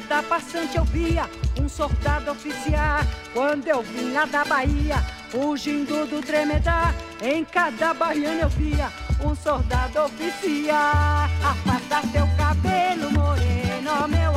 Cada 0.00 0.22
passante 0.22 0.76
eu 0.76 0.84
via 0.84 1.28
um 1.58 1.68
soldado 1.68 2.30
oficial. 2.30 3.00
Quando 3.32 3.66
eu 3.66 3.82
vinha 3.82 4.26
da 4.26 4.44
Bahia, 4.44 4.96
fugindo 5.30 6.06
do 6.06 6.20
tremedar, 6.20 6.94
em 7.22 7.42
cada 7.44 7.94
baiana 7.94 8.42
eu 8.42 8.48
via 8.50 8.92
um 9.24 9.34
soldado 9.34 10.00
oficial. 10.00 11.24
Afasta 11.42 12.06
teu 12.12 12.28
cabelo 12.36 13.10
moreno, 13.10 14.08
meu 14.08 14.35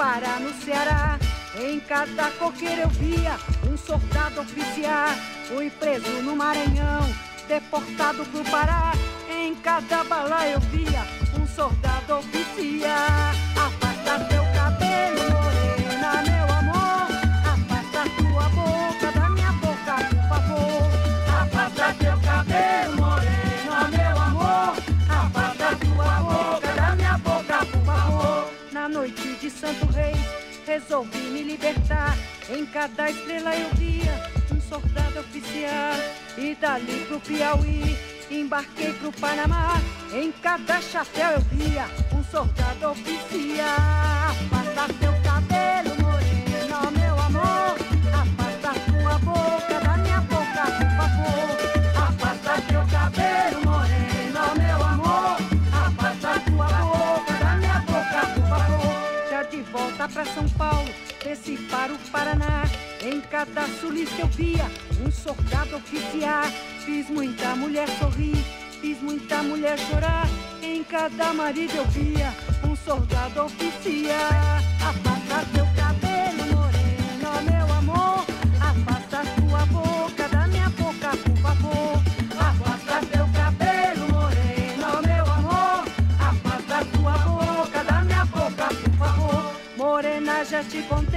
parar 0.00 0.40
no 0.40 0.50
Ceará. 0.64 1.18
Em 1.60 1.78
cada 1.78 2.30
coqueiro 2.30 2.80
eu 2.80 2.88
via 2.88 3.36
um 3.70 3.76
soldado 3.76 4.40
oficial. 4.40 5.10
Fui 5.46 5.68
preso 5.68 6.10
no 6.22 6.34
Maranhão, 6.34 7.02
deportado 7.46 8.24
pro 8.24 8.42
Pará. 8.50 8.92
Em 9.28 9.54
cada 9.56 10.02
bala 10.04 10.48
eu 10.48 10.58
via 10.60 11.04
um 11.38 11.46
soldado 11.46 12.16
oficial. 12.16 13.49
Cada 32.80 33.10
estrela 33.10 33.54
eu 33.54 33.68
via 33.74 34.30
um 34.50 34.58
soldado 34.62 35.20
oficial. 35.20 35.92
E 36.38 36.54
dali 36.54 37.04
pro 37.04 37.20
Piauí, 37.20 37.94
embarquei 38.30 38.94
pro 38.94 39.12
Panamá. 39.12 39.74
Em 40.14 40.32
cada 40.32 40.80
chapéu 40.80 41.32
eu 41.32 41.40
via 41.52 41.84
um 42.10 42.24
soldado 42.24 42.92
oficial. 42.92 43.66
Afasta 44.30 44.94
teu 44.94 45.12
cabelo, 45.22 45.94
morena, 46.00 46.90
meu 46.98 47.20
amor. 47.20 47.76
Afasta 48.22 48.80
tua 48.80 49.18
boca 49.18 49.80
da 49.84 49.96
minha 49.98 50.20
boca, 50.22 50.62
por 50.78 50.90
favor. 50.96 51.48
Afasta 52.08 52.62
teu 52.62 52.82
cabelo, 52.86 53.60
morena, 53.62 54.54
meu 54.56 54.86
amor. 54.86 55.36
Afasta 55.70 56.40
tua 56.46 56.66
boca 56.66 57.32
da 57.44 57.56
minha 57.56 57.78
boca, 57.80 58.26
por 58.34 58.48
favor. 58.48 59.30
Já 59.30 59.42
de 59.42 59.60
volta 59.64 60.08
pra 60.08 60.24
São 60.24 60.48
Paulo, 60.48 60.88
para 61.70 61.92
o 61.92 61.98
Paraná. 62.10 62.64
Em 63.00 63.20
cada 63.20 63.64
sulista 63.80 64.20
eu 64.20 64.26
via 64.26 64.64
um 65.06 65.10
soldado 65.12 65.76
oficial. 65.76 66.42
Fiz 66.84 67.08
muita 67.08 67.54
mulher 67.54 67.88
sorrir, 68.00 68.44
fiz 68.80 69.00
muita 69.00 69.40
mulher 69.42 69.78
chorar. 69.78 70.26
Em 70.60 70.82
cada 70.82 71.32
marido 71.32 71.72
eu 71.76 71.84
via 71.86 72.34
um 72.68 72.74
soldado 72.74 73.44
oficial. 73.44 74.28
Afasta 74.82 75.46
teu 75.54 75.66
cabelo, 75.76 76.56
moreno, 76.56 77.50
meu 77.50 77.74
amor. 77.76 78.26
Afasta 78.60 79.22
tua 79.40 79.66
boca 79.66 80.28
da 80.28 80.48
minha 80.48 80.68
boca, 80.70 81.16
por 81.16 81.36
favor. 81.36 82.02
Afasta 82.40 83.06
teu 83.06 83.28
cabelo, 83.28 84.08
moreno, 84.12 85.02
meu 85.06 85.32
amor. 85.32 85.84
Afasta 86.18 86.84
tua 86.86 87.12
boca 87.18 87.84
da 87.84 88.02
minha 88.02 88.24
boca, 88.24 88.66
por 88.66 88.92
favor. 88.98 89.52
Morena, 89.76 90.44
já 90.44 90.62
te 90.64 90.82
contei 90.82 91.09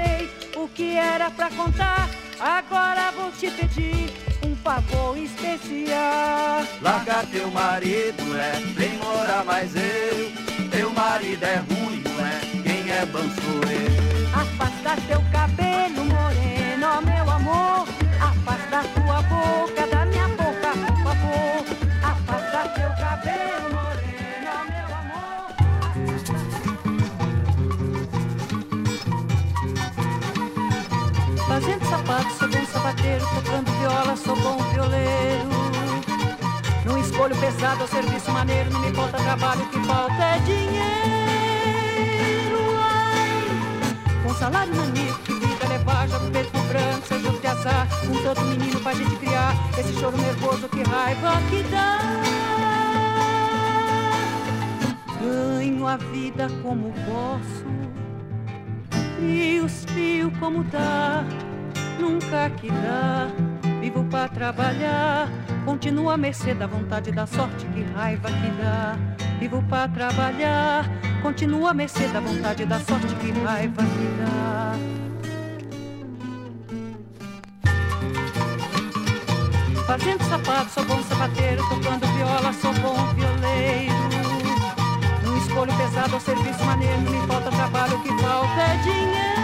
que 0.74 0.98
era 0.98 1.30
pra 1.30 1.50
contar. 1.52 2.10
Agora 2.40 3.12
vou 3.12 3.32
te 3.32 3.50
pedir 3.52 4.12
um 4.46 4.56
favor 4.58 5.18
especial. 5.18 6.64
Larga 6.82 7.26
teu 7.32 7.50
marido, 7.52 8.36
é, 8.38 8.52
vem 8.76 8.98
morar 8.98 9.44
mais 9.46 9.74
eu. 9.76 10.32
Teu 10.72 10.90
marido 10.92 11.44
é 11.44 11.58
ruim, 11.58 12.04
é? 12.20 12.62
Quem 12.64 12.92
é 12.92 13.06
bom 13.06 13.20
sou 13.20 13.72
eu. 13.72 14.42
Afasta 14.42 15.02
teu 15.08 15.22
cabelo 15.32 16.06
moreno, 16.06 17.02
meu 17.06 17.30
amor. 17.30 17.88
Afasta 18.20 18.84
tua 18.96 19.22
boca 19.22 19.88
da 19.88 20.03
sapato, 32.04 32.34
sou 32.38 32.50
bom 32.50 32.66
sapateiro. 32.66 33.26
Tocando 33.34 33.72
viola, 33.80 34.16
sou 34.16 34.36
bom 34.36 34.58
violeiro. 34.74 35.50
Não 36.86 36.98
escolho 37.00 37.36
pesado, 37.38 37.82
ao 37.82 37.88
serviço 37.88 38.32
maneiro. 38.32 38.70
Não 38.72 38.82
me 38.82 38.92
falta 38.92 39.18
trabalho, 39.18 39.62
o 39.62 39.70
que 39.70 39.80
falta 39.86 40.24
é 40.24 40.40
dinheiro. 40.40 40.84
Com 44.24 44.34
salário 44.36 44.76
maneiro, 44.76 45.18
que 45.20 45.34
vida 45.34 45.68
levar, 45.68 46.08
preto 46.08 46.58
no 46.58 46.64
branco, 46.66 47.08
seja 47.08 47.30
o 47.30 47.40
que 47.40 47.48
azar. 47.48 47.88
Um 48.04 48.24
tanto 48.24 48.42
menino 48.42 48.80
pra 48.82 48.94
gente 48.94 49.16
criar. 49.16 49.54
Esse 49.78 49.94
choro 49.94 50.18
nervoso, 50.18 50.68
que 50.70 50.84
raiva 50.84 51.42
que 51.50 51.64
dá. 51.64 52.00
Ganho 55.22 55.88
a 55.88 55.98
vida 55.98 56.48
como 56.62 56.94
posso. 57.06 57.64
E 59.20 59.62
os 59.62 59.86
fios 59.86 60.38
como 60.38 60.66
dá, 60.66 61.24
nunca 62.04 62.50
que 62.50 62.70
dá. 62.70 63.28
Vivo 63.80 64.04
pra 64.06 64.28
trabalhar, 64.28 65.30
continuo 65.66 66.10
à 66.10 66.18
mercê 66.18 66.54
da 66.54 66.68
vontade 66.68 67.12
da 67.12 67.26
sorte, 67.26 67.66
que 67.68 67.84
raiva 67.96 68.30
que 68.30 68.50
dá. 68.62 68.98
Vivo 69.40 69.64
pra 69.64 69.88
trabalhar, 69.88 70.86
continuo 71.22 71.68
à 71.68 71.74
mercê 71.74 72.08
da 72.08 72.20
vontade 72.20 72.66
da 72.66 72.80
sorte, 72.80 73.14
que 73.16 73.32
raiva 73.32 73.82
que 73.82 74.08
dá. 74.20 74.74
Fazendo 79.86 80.24
sapato, 80.24 80.72
sou 80.72 80.86
bom 80.86 81.04
sapateiro, 81.04 81.62
tocando 81.70 82.08
viola, 82.16 82.54
sou 82.54 82.74
bom 82.76 82.96
violeiro. 83.16 83.94
Não 85.24 85.38
escolho 85.38 85.74
pesado 85.76 86.16
ao 86.16 86.22
serviço 86.22 86.64
maneiro, 86.64 87.02
não 87.02 87.12
me 87.12 87.28
falta 87.28 87.52
trabalho, 87.52 87.98
o 87.98 88.02
que 88.02 88.10
falta 88.22 88.62
é 88.62 88.78
dinheiro. 88.78 89.43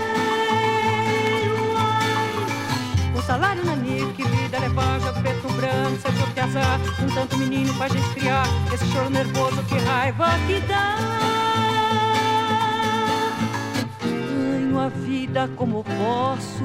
Salário 3.29 3.61
é 3.61 4.13
que 4.13 4.23
vida 4.23 4.57
levar, 4.57 4.99
jogo 5.01 5.21
preto 5.21 5.47
branco, 5.53 6.23
o 6.23 6.33
que 6.33 6.39
azar. 6.39 6.79
Um 6.99 7.13
tanto 7.13 7.37
menino 7.37 7.71
pra 7.75 7.87
gente 7.87 8.09
criar, 8.15 8.43
esse 8.73 8.83
choro 8.87 9.11
nervoso, 9.11 9.61
que 9.65 9.77
raiva 9.77 10.29
que 10.47 10.59
dá. 10.61 10.95
Ganho 14.01 14.79
a 14.79 14.89
vida 14.89 15.47
como 15.55 15.83
posso, 15.83 16.63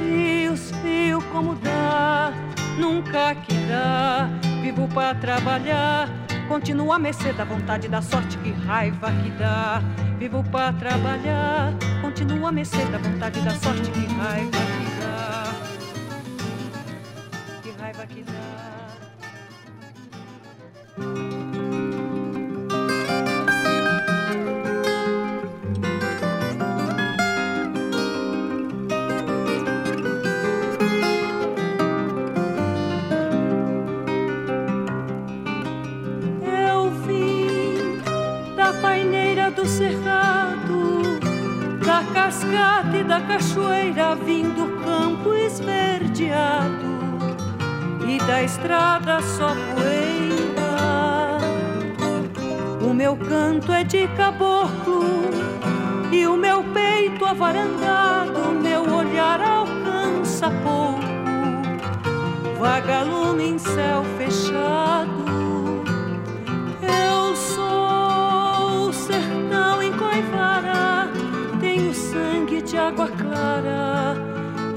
e 0.00 0.48
os 0.48 0.70
fios 0.80 1.22
como 1.24 1.54
dá, 1.56 2.32
nunca 2.78 3.34
que 3.34 3.52
dá. 3.68 4.30
Vivo 4.62 4.88
pra 4.88 5.14
trabalhar, 5.16 6.08
continuo 6.48 6.94
à 6.94 6.98
mercê 6.98 7.34
da 7.34 7.44
vontade 7.44 7.88
da 7.88 8.00
sorte, 8.00 8.38
que 8.38 8.52
raiva 8.52 9.12
que 9.12 9.28
dá. 9.32 9.82
Vivo 10.18 10.42
pra 10.44 10.72
trabalhar, 10.72 11.74
continuo 12.00 12.46
à 12.46 12.52
mercê 12.52 12.82
da 12.86 12.96
vontade 12.96 13.38
da 13.42 13.50
sorte, 13.50 13.90
que 13.90 14.06
raiva 14.14 14.50
que 14.50 14.90
dá. 14.90 14.95
Da 41.96 42.04
cascata 42.12 42.94
e 42.94 43.02
da 43.04 43.20
cachoeira, 43.22 44.14
vim 44.16 44.50
do 44.50 44.84
campo 44.84 45.32
esverdeado 45.32 46.84
e 48.06 48.18
da 48.18 48.42
estrada 48.42 49.22
só 49.22 49.54
poeira. 49.74 51.38
O 52.82 52.92
meu 52.92 53.16
canto 53.16 53.72
é 53.72 53.82
de 53.82 54.06
caboclo 54.08 55.04
e 56.12 56.26
o 56.26 56.36
meu 56.36 56.62
peito 56.64 57.24
avarandado, 57.24 58.52
meu 58.62 58.82
olhar 58.94 59.40
alcança 59.40 60.50
pouco, 60.62 61.00
vagalume 62.58 63.52
em 63.52 63.58
céu 63.58 64.04
fechado. 64.18 65.15
Água 72.86 73.08
clara, 73.08 74.14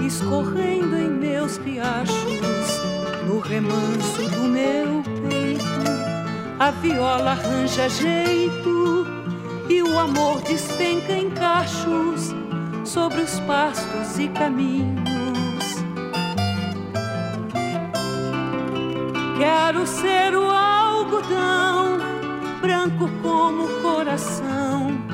escorrendo 0.04 0.98
em 0.98 1.10
meus 1.10 1.58
riachos, 1.58 2.82
no 3.28 3.40
remanso 3.40 4.28
do 4.32 4.48
meu 4.48 5.04
peito. 5.30 5.64
A 6.60 6.72
viola 6.72 7.32
arranja 7.32 7.88
jeito 7.88 9.06
e 9.70 9.84
o 9.84 10.00
amor 10.00 10.42
despenca 10.42 11.14
em 11.14 11.30
cachos 11.30 12.34
sobre 12.84 13.22
os 13.22 13.40
pastos 13.42 14.18
e 14.18 14.28
caminhos. 14.30 15.06
Quero 19.38 19.86
ser 19.86 20.36
o 20.36 20.50
algodão, 20.50 22.00
branco 22.60 23.08
como 23.22 23.66
o 23.66 23.82
coração 23.82 25.09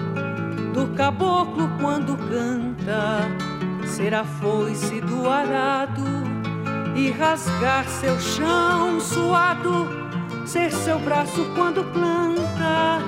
caboclo 0.95 1.69
quando 1.79 2.17
canta, 2.29 3.27
ser 3.85 4.13
a 4.13 4.23
foice 4.23 5.01
do 5.01 5.29
arado 5.29 6.03
e 6.95 7.11
rasgar 7.11 7.85
seu 7.87 8.17
chão 8.19 8.99
suado, 9.01 9.87
ser 10.45 10.71
seu 10.71 10.97
braço 10.99 11.51
quando 11.53 11.83
planta 11.91 12.99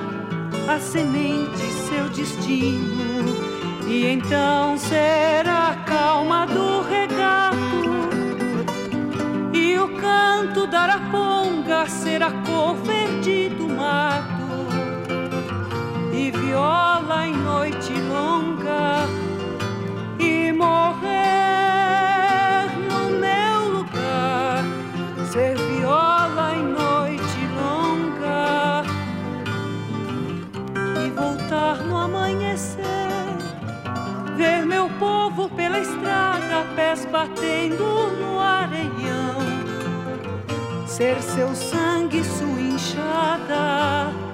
a 0.68 0.78
semente, 0.78 1.62
seu 1.88 2.08
destino, 2.10 3.34
e 3.86 4.04
então 4.06 4.76
ser 4.76 5.48
a 5.48 5.74
calma 5.86 6.46
do 6.46 6.82
regato 6.82 7.56
e 9.54 9.78
o 9.78 9.88
canto 9.96 10.66
da 10.66 10.80
araponga 10.80 11.86
ser 11.88 12.22
a 12.22 12.30
cor 12.30 12.74
verde 12.76 13.48
do 13.48 13.66
mato 13.66 14.37
e 16.18 16.32
viola 16.32 17.28
em 17.28 17.32
noite 17.32 17.92
longa 17.92 19.06
e 20.18 20.52
morrer 20.52 21.06
no 22.90 23.10
meu 23.20 23.78
lugar. 23.78 24.64
Ser 25.30 25.56
viola 25.56 26.54
em 26.56 26.64
noite 26.64 27.38
longa 27.60 28.82
e 31.06 31.10
voltar 31.10 31.76
no 31.84 31.96
amanhecer. 31.96 32.82
Ver 34.36 34.66
meu 34.66 34.90
povo 34.98 35.48
pela 35.50 35.78
estrada 35.78 36.66
pés 36.74 37.06
batendo 37.06 38.10
no 38.20 38.40
areião. 38.40 39.38
Ser 40.84 41.22
seu 41.22 41.54
sangue 41.54 42.24
sua 42.24 42.60
enxada 42.60 44.27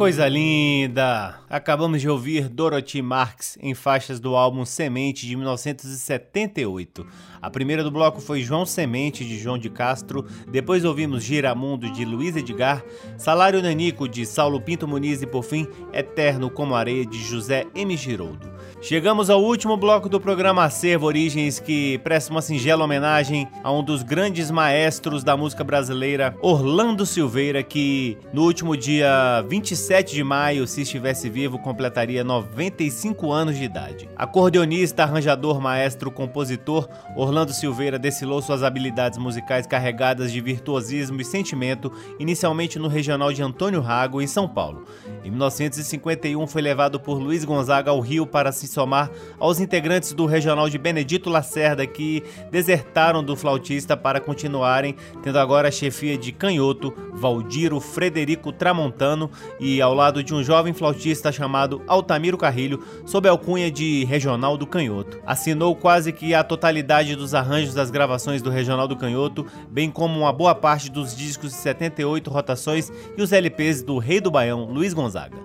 Coisa 0.00 0.26
linda! 0.26 1.40
Acabamos 1.46 2.00
de 2.00 2.08
ouvir 2.08 2.48
Dorothy 2.48 3.02
Marx 3.02 3.58
em 3.60 3.74
faixas 3.74 4.18
do 4.18 4.34
álbum 4.34 4.64
Semente 4.64 5.26
de 5.26 5.36
1978. 5.36 7.06
A 7.42 7.50
primeira 7.50 7.84
do 7.84 7.90
bloco 7.90 8.18
foi 8.18 8.40
João 8.40 8.64
Semente 8.64 9.26
de 9.26 9.38
João 9.38 9.58
de 9.58 9.68
Castro, 9.68 10.26
depois 10.50 10.86
ouvimos 10.86 11.22
Giramundo 11.22 11.92
de 11.92 12.06
Luiz 12.06 12.34
Edgar, 12.34 12.82
Salário 13.18 13.60
Nanico 13.60 14.08
de 14.08 14.24
Saulo 14.24 14.58
Pinto 14.58 14.88
Muniz 14.88 15.20
e 15.20 15.26
por 15.26 15.42
fim 15.42 15.68
Eterno 15.92 16.48
como 16.48 16.74
Areia 16.74 17.04
de 17.04 17.18
José 17.18 17.66
M. 17.74 17.94
Giroldo. 17.94 18.50
Chegamos 18.82 19.28
ao 19.28 19.44
último 19.44 19.76
bloco 19.76 20.08
do 20.08 20.18
programa 20.18 20.64
Acervo 20.64 21.04
Origens, 21.04 21.60
que 21.60 21.98
presta 21.98 22.32
uma 22.32 22.40
singela 22.40 22.82
homenagem 22.82 23.46
a 23.62 23.70
um 23.70 23.84
dos 23.84 24.02
grandes 24.02 24.50
maestros 24.50 25.22
da 25.22 25.36
música 25.36 25.62
brasileira, 25.62 26.34
Orlando 26.40 27.04
Silveira, 27.04 27.62
que 27.62 28.16
no 28.32 28.42
último 28.42 28.74
dia 28.74 29.44
27 29.46 30.14
de 30.14 30.24
maio, 30.24 30.66
se 30.66 30.80
estivesse 30.80 31.28
vivo, 31.28 31.58
completaria 31.58 32.24
95 32.24 33.30
anos 33.30 33.58
de 33.58 33.64
idade. 33.64 34.08
Acordeonista, 34.16 35.02
arranjador, 35.02 35.60
maestro, 35.60 36.10
compositor, 36.10 36.88
Orlando 37.14 37.52
Silveira 37.52 37.98
desfilou 37.98 38.40
suas 38.40 38.62
habilidades 38.62 39.18
musicais 39.18 39.66
carregadas 39.66 40.32
de 40.32 40.40
virtuosismo 40.40 41.20
e 41.20 41.24
sentimento, 41.24 41.92
inicialmente 42.18 42.78
no 42.78 42.88
regional 42.88 43.30
de 43.30 43.42
Antônio 43.42 43.82
Rago, 43.82 44.22
em 44.22 44.26
São 44.26 44.48
Paulo. 44.48 44.86
Em 45.22 45.28
1951 45.28 46.46
foi 46.46 46.62
levado 46.62 46.98
por 46.98 47.18
Luiz 47.18 47.44
Gonzaga 47.44 47.90
ao 47.90 48.00
Rio 48.00 48.26
para 48.26 48.50
se 48.50 48.69
somar 48.70 49.10
aos 49.38 49.60
integrantes 49.60 50.12
do 50.12 50.26
regional 50.26 50.68
de 50.68 50.78
Benedito 50.78 51.28
Lacerda 51.28 51.86
que 51.86 52.22
desertaram 52.50 53.22
do 53.22 53.36
flautista 53.36 53.96
para 53.96 54.20
continuarem 54.20 54.94
tendo 55.22 55.38
agora 55.38 55.68
a 55.68 55.72
chefia 55.72 56.16
de 56.16 56.32
canhoto 56.32 56.94
Valdiro 57.12 57.80
Frederico 57.80 58.52
Tramontano 58.52 59.30
e 59.58 59.80
ao 59.80 59.94
lado 59.94 60.22
de 60.22 60.34
um 60.34 60.42
jovem 60.42 60.72
flautista 60.72 61.32
chamado 61.32 61.82
Altamiro 61.86 62.38
Carrilho 62.38 62.82
sob 63.04 63.28
a 63.28 63.30
alcunha 63.30 63.70
de 63.70 64.04
Regional 64.04 64.56
do 64.56 64.66
Canhoto. 64.66 65.20
Assinou 65.26 65.74
quase 65.74 66.12
que 66.12 66.34
a 66.34 66.44
totalidade 66.44 67.16
dos 67.16 67.34
arranjos 67.34 67.74
das 67.74 67.90
gravações 67.90 68.42
do 68.42 68.50
Regional 68.50 68.86
do 68.86 68.96
Canhoto, 68.96 69.46
bem 69.68 69.90
como 69.90 70.20
uma 70.20 70.32
boa 70.32 70.54
parte 70.54 70.90
dos 70.90 71.16
discos 71.16 71.50
de 71.50 71.56
78 71.56 72.30
rotações 72.30 72.92
e 73.16 73.22
os 73.22 73.32
LPs 73.32 73.82
do 73.82 73.98
Rei 73.98 74.20
do 74.20 74.30
Baião, 74.30 74.64
Luiz 74.64 74.92
Gonzaga. 74.92 75.36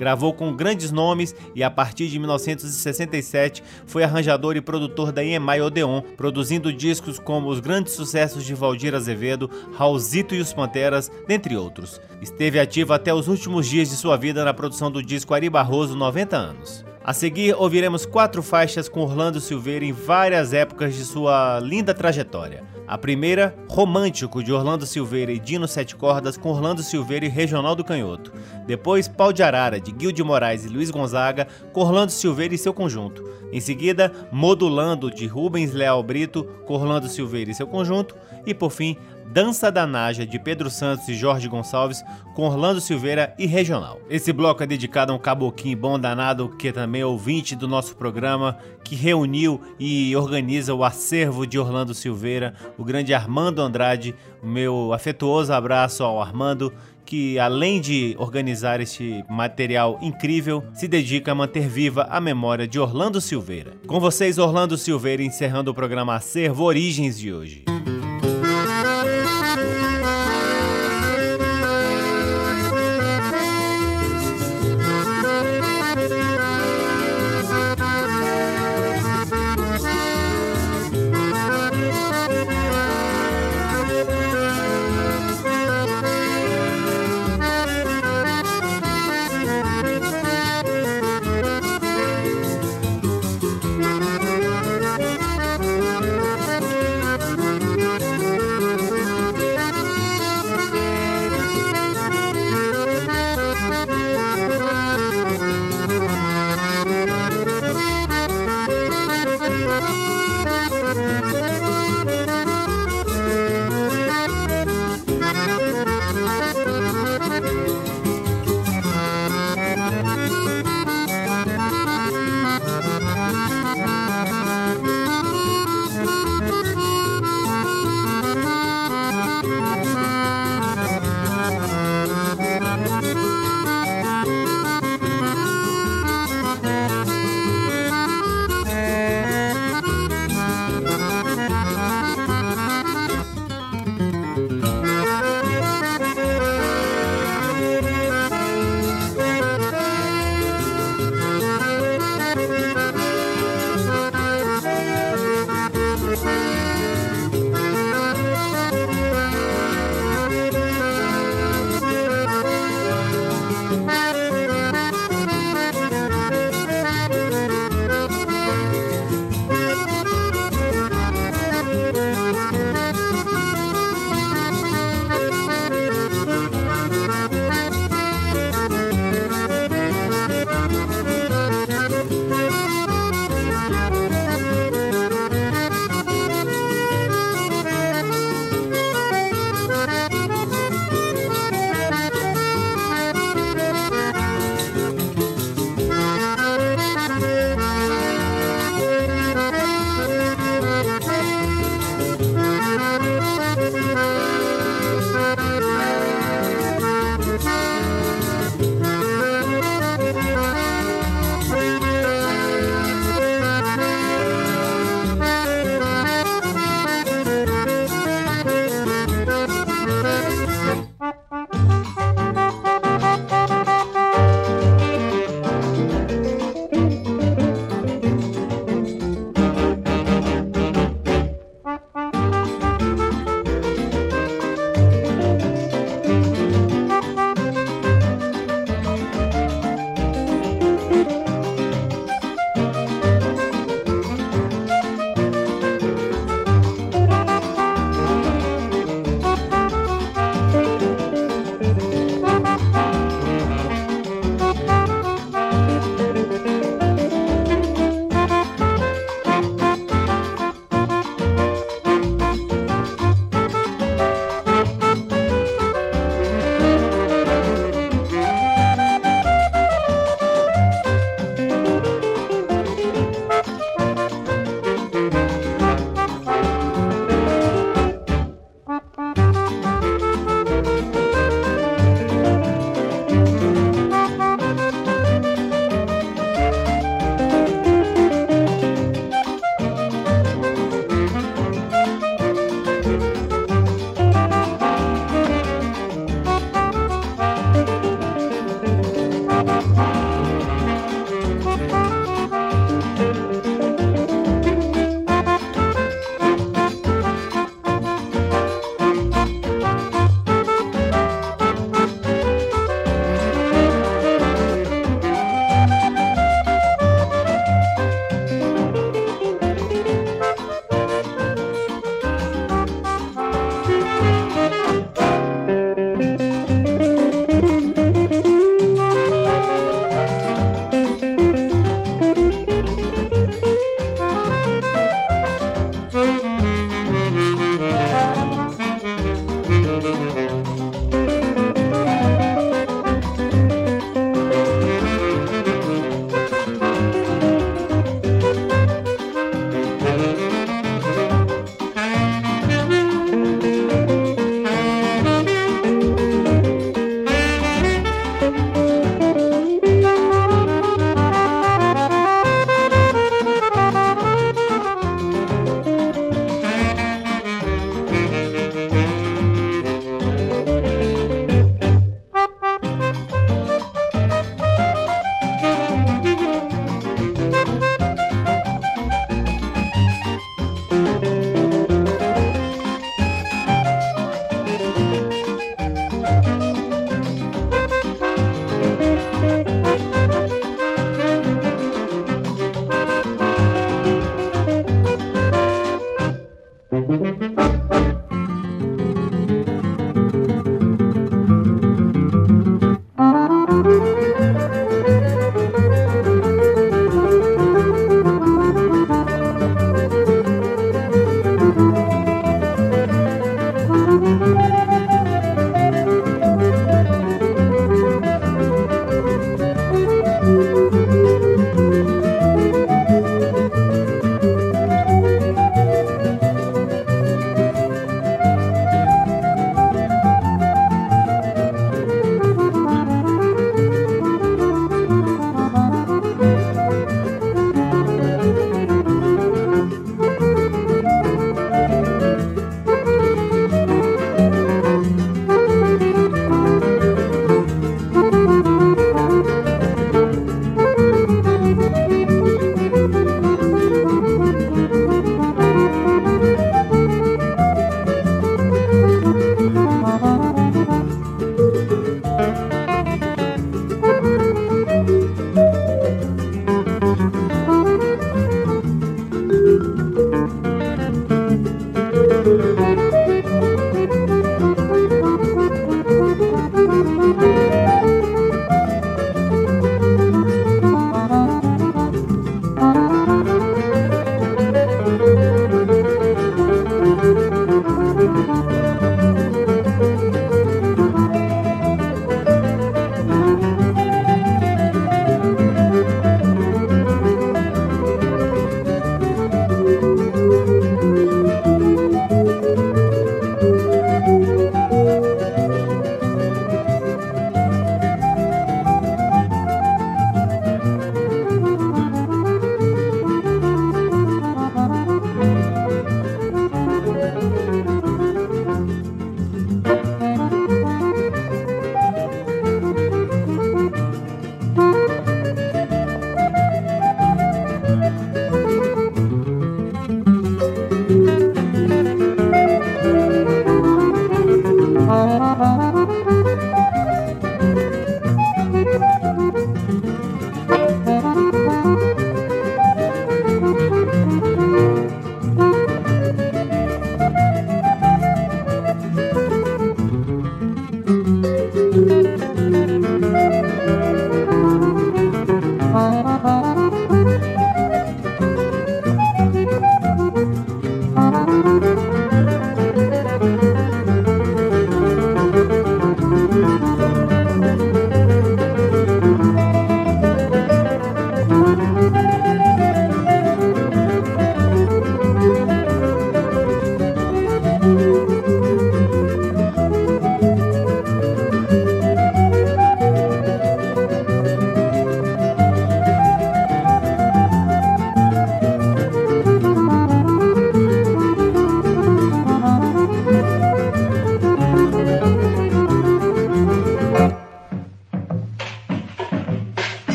Gravou 0.00 0.32
com 0.32 0.56
grandes 0.56 0.90
nomes 0.90 1.36
e 1.54 1.62
a 1.62 1.70
partir 1.70 2.08
de 2.08 2.18
1967 2.18 3.62
foi 3.84 4.02
arranjador 4.02 4.56
e 4.56 4.60
produtor 4.62 5.12
da 5.12 5.22
EMI 5.22 5.60
Odeon, 5.60 6.00
produzindo 6.16 6.72
discos 6.72 7.18
como 7.18 7.50
os 7.50 7.60
grandes 7.60 7.92
sucessos 7.92 8.46
de 8.46 8.54
Valdir 8.54 8.94
Azevedo, 8.94 9.50
Raulzito 9.76 10.34
e 10.34 10.40
os 10.40 10.54
Panteras, 10.54 11.12
dentre 11.28 11.54
outros. 11.54 12.00
Esteve 12.22 12.58
ativo 12.58 12.94
até 12.94 13.12
os 13.12 13.28
últimos 13.28 13.68
dias 13.68 13.90
de 13.90 13.96
sua 13.96 14.16
vida 14.16 14.42
na 14.42 14.54
produção 14.54 14.90
do 14.90 15.02
disco 15.02 15.34
Ari 15.34 15.50
Barroso 15.50 15.94
90 15.94 16.34
anos. 16.34 16.89
A 17.02 17.14
seguir, 17.14 17.54
ouviremos 17.54 18.04
quatro 18.04 18.42
faixas 18.42 18.86
com 18.86 19.00
Orlando 19.00 19.40
Silveira 19.40 19.86
em 19.86 19.92
várias 19.92 20.52
épocas 20.52 20.94
de 20.94 21.02
sua 21.02 21.58
linda 21.58 21.94
trajetória. 21.94 22.62
A 22.86 22.98
primeira, 22.98 23.54
Romântico, 23.70 24.44
de 24.44 24.52
Orlando 24.52 24.84
Silveira 24.84 25.32
e 25.32 25.38
Dino 25.38 25.66
Sete 25.66 25.96
Cordas, 25.96 26.36
com 26.36 26.50
Orlando 26.50 26.82
Silveira 26.82 27.24
e 27.24 27.28
Regional 27.28 27.74
do 27.74 27.84
Canhoto. 27.84 28.32
Depois, 28.66 29.08
Pau 29.08 29.32
de 29.32 29.42
Arara, 29.42 29.80
de 29.80 29.94
Gil 29.98 30.12
de 30.12 30.22
Moraes 30.22 30.66
e 30.66 30.68
Luiz 30.68 30.90
Gonzaga, 30.90 31.46
com 31.72 31.80
Orlando 31.80 32.12
Silveira 32.12 32.54
e 32.54 32.58
seu 32.58 32.74
conjunto. 32.74 33.24
Em 33.50 33.60
seguida, 33.60 34.12
Modulando, 34.30 35.10
de 35.10 35.26
Rubens 35.26 35.72
Leal 35.72 36.02
Brito, 36.02 36.44
com 36.66 36.74
Orlando 36.74 37.08
Silveira 37.08 37.50
e 37.50 37.54
seu 37.54 37.66
conjunto. 37.66 38.14
E 38.44 38.52
por 38.52 38.70
fim, 38.70 38.96
Dança 39.32 39.70
da 39.70 39.86
Naja, 39.86 40.26
de 40.26 40.40
Pedro 40.40 40.68
Santos 40.68 41.08
e 41.08 41.14
Jorge 41.14 41.46
Gonçalves, 41.46 42.02
com 42.34 42.42
Orlando 42.42 42.80
Silveira 42.80 43.32
e 43.38 43.46
Regional. 43.46 44.00
Esse 44.10 44.32
bloco 44.32 44.60
é 44.60 44.66
dedicado 44.66 45.12
a 45.12 45.14
um 45.14 45.20
caboquinho 45.20 45.76
bom 45.76 45.96
danado, 46.00 46.48
que 46.58 46.72
também 46.72 47.02
é 47.02 47.06
ouvinte 47.06 47.54
do 47.54 47.68
nosso 47.68 47.94
programa, 47.94 48.58
que 48.82 48.96
reuniu 48.96 49.60
e 49.78 50.16
organiza 50.16 50.74
o 50.74 50.82
acervo 50.82 51.46
de 51.46 51.60
Orlando 51.60 51.94
Silveira, 51.94 52.54
o 52.76 52.82
grande 52.82 53.14
Armando 53.14 53.62
Andrade. 53.62 54.16
O 54.42 54.48
meu 54.48 54.92
afetuoso 54.92 55.52
abraço 55.52 56.02
ao 56.02 56.20
Armando, 56.20 56.72
que 57.06 57.38
além 57.38 57.80
de 57.80 58.16
organizar 58.18 58.80
este 58.80 59.24
material 59.30 59.96
incrível, 60.02 60.64
se 60.74 60.88
dedica 60.88 61.30
a 61.30 61.36
manter 61.36 61.68
viva 61.68 62.08
a 62.10 62.20
memória 62.20 62.66
de 62.66 62.80
Orlando 62.80 63.20
Silveira. 63.20 63.74
Com 63.86 64.00
vocês, 64.00 64.38
Orlando 64.38 64.76
Silveira, 64.76 65.22
encerrando 65.22 65.70
o 65.70 65.74
programa 65.74 66.16
Acervo 66.16 66.64
Origens 66.64 67.16
de 67.16 67.32
hoje. 67.32 67.64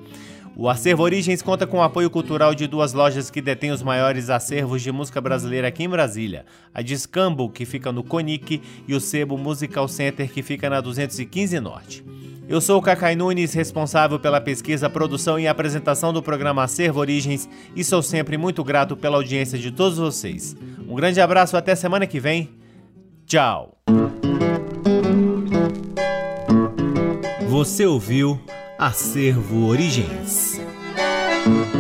O 0.57 0.69
Acervo 0.69 1.03
Origens 1.03 1.43
conta 1.43 1.67
com 1.67 1.79
o 1.79 1.83
apoio 1.83 2.09
cultural 2.09 2.55
de 2.55 2.69
duas 2.69 2.93
lojas 2.93 3.29
que 3.29 3.43
detêm 3.43 3.73
os 3.73 3.83
maiores 3.83 4.31
acervos 4.31 4.83
de 4.83 4.93
música 4.93 5.21
brasileira 5.21 5.67
aqui 5.67 5.83
em 5.83 5.89
Brasília: 5.89 6.47
a 6.73 6.81
Discambo, 6.81 7.51
que 7.51 7.65
fica 7.65 7.91
no 7.91 8.05
Conic, 8.05 8.63
e 8.87 8.95
o 8.95 9.01
Sebo 9.01 9.37
Musical 9.37 9.89
Center, 9.89 10.31
que 10.31 10.43
fica 10.43 10.71
na 10.71 10.81
215 10.81 11.59
Norte. 11.59 12.05
Eu 12.49 12.61
sou 12.61 12.79
o 12.79 12.83
Cacai 12.83 13.17
Nunes, 13.17 13.53
responsável 13.55 14.21
pela 14.21 14.41
pesquisa, 14.41 14.89
produção 14.89 15.41
e 15.41 15.49
apresentação 15.49 16.13
do 16.13 16.23
programa 16.23 16.63
Acervo 16.63 17.01
Origens 17.01 17.49
e 17.75 17.83
sou 17.83 18.03
sempre 18.03 18.37
muito 18.37 18.63
grato 18.63 18.97
pela 18.97 19.17
audiência 19.17 19.59
de 19.59 19.73
todos 19.73 19.99
vocês. 19.99 20.55
Um 20.87 20.95
grande 20.95 21.21
abraço, 21.21 21.57
até 21.57 21.75
semana 21.75 22.07
que 22.07 22.21
vem. 22.21 22.51
Tchau! 23.27 23.79
Você 27.49 27.87
ouviu 27.87 28.39
Acervo 28.77 29.69
Origens. 29.69 30.61
Música 31.47 31.75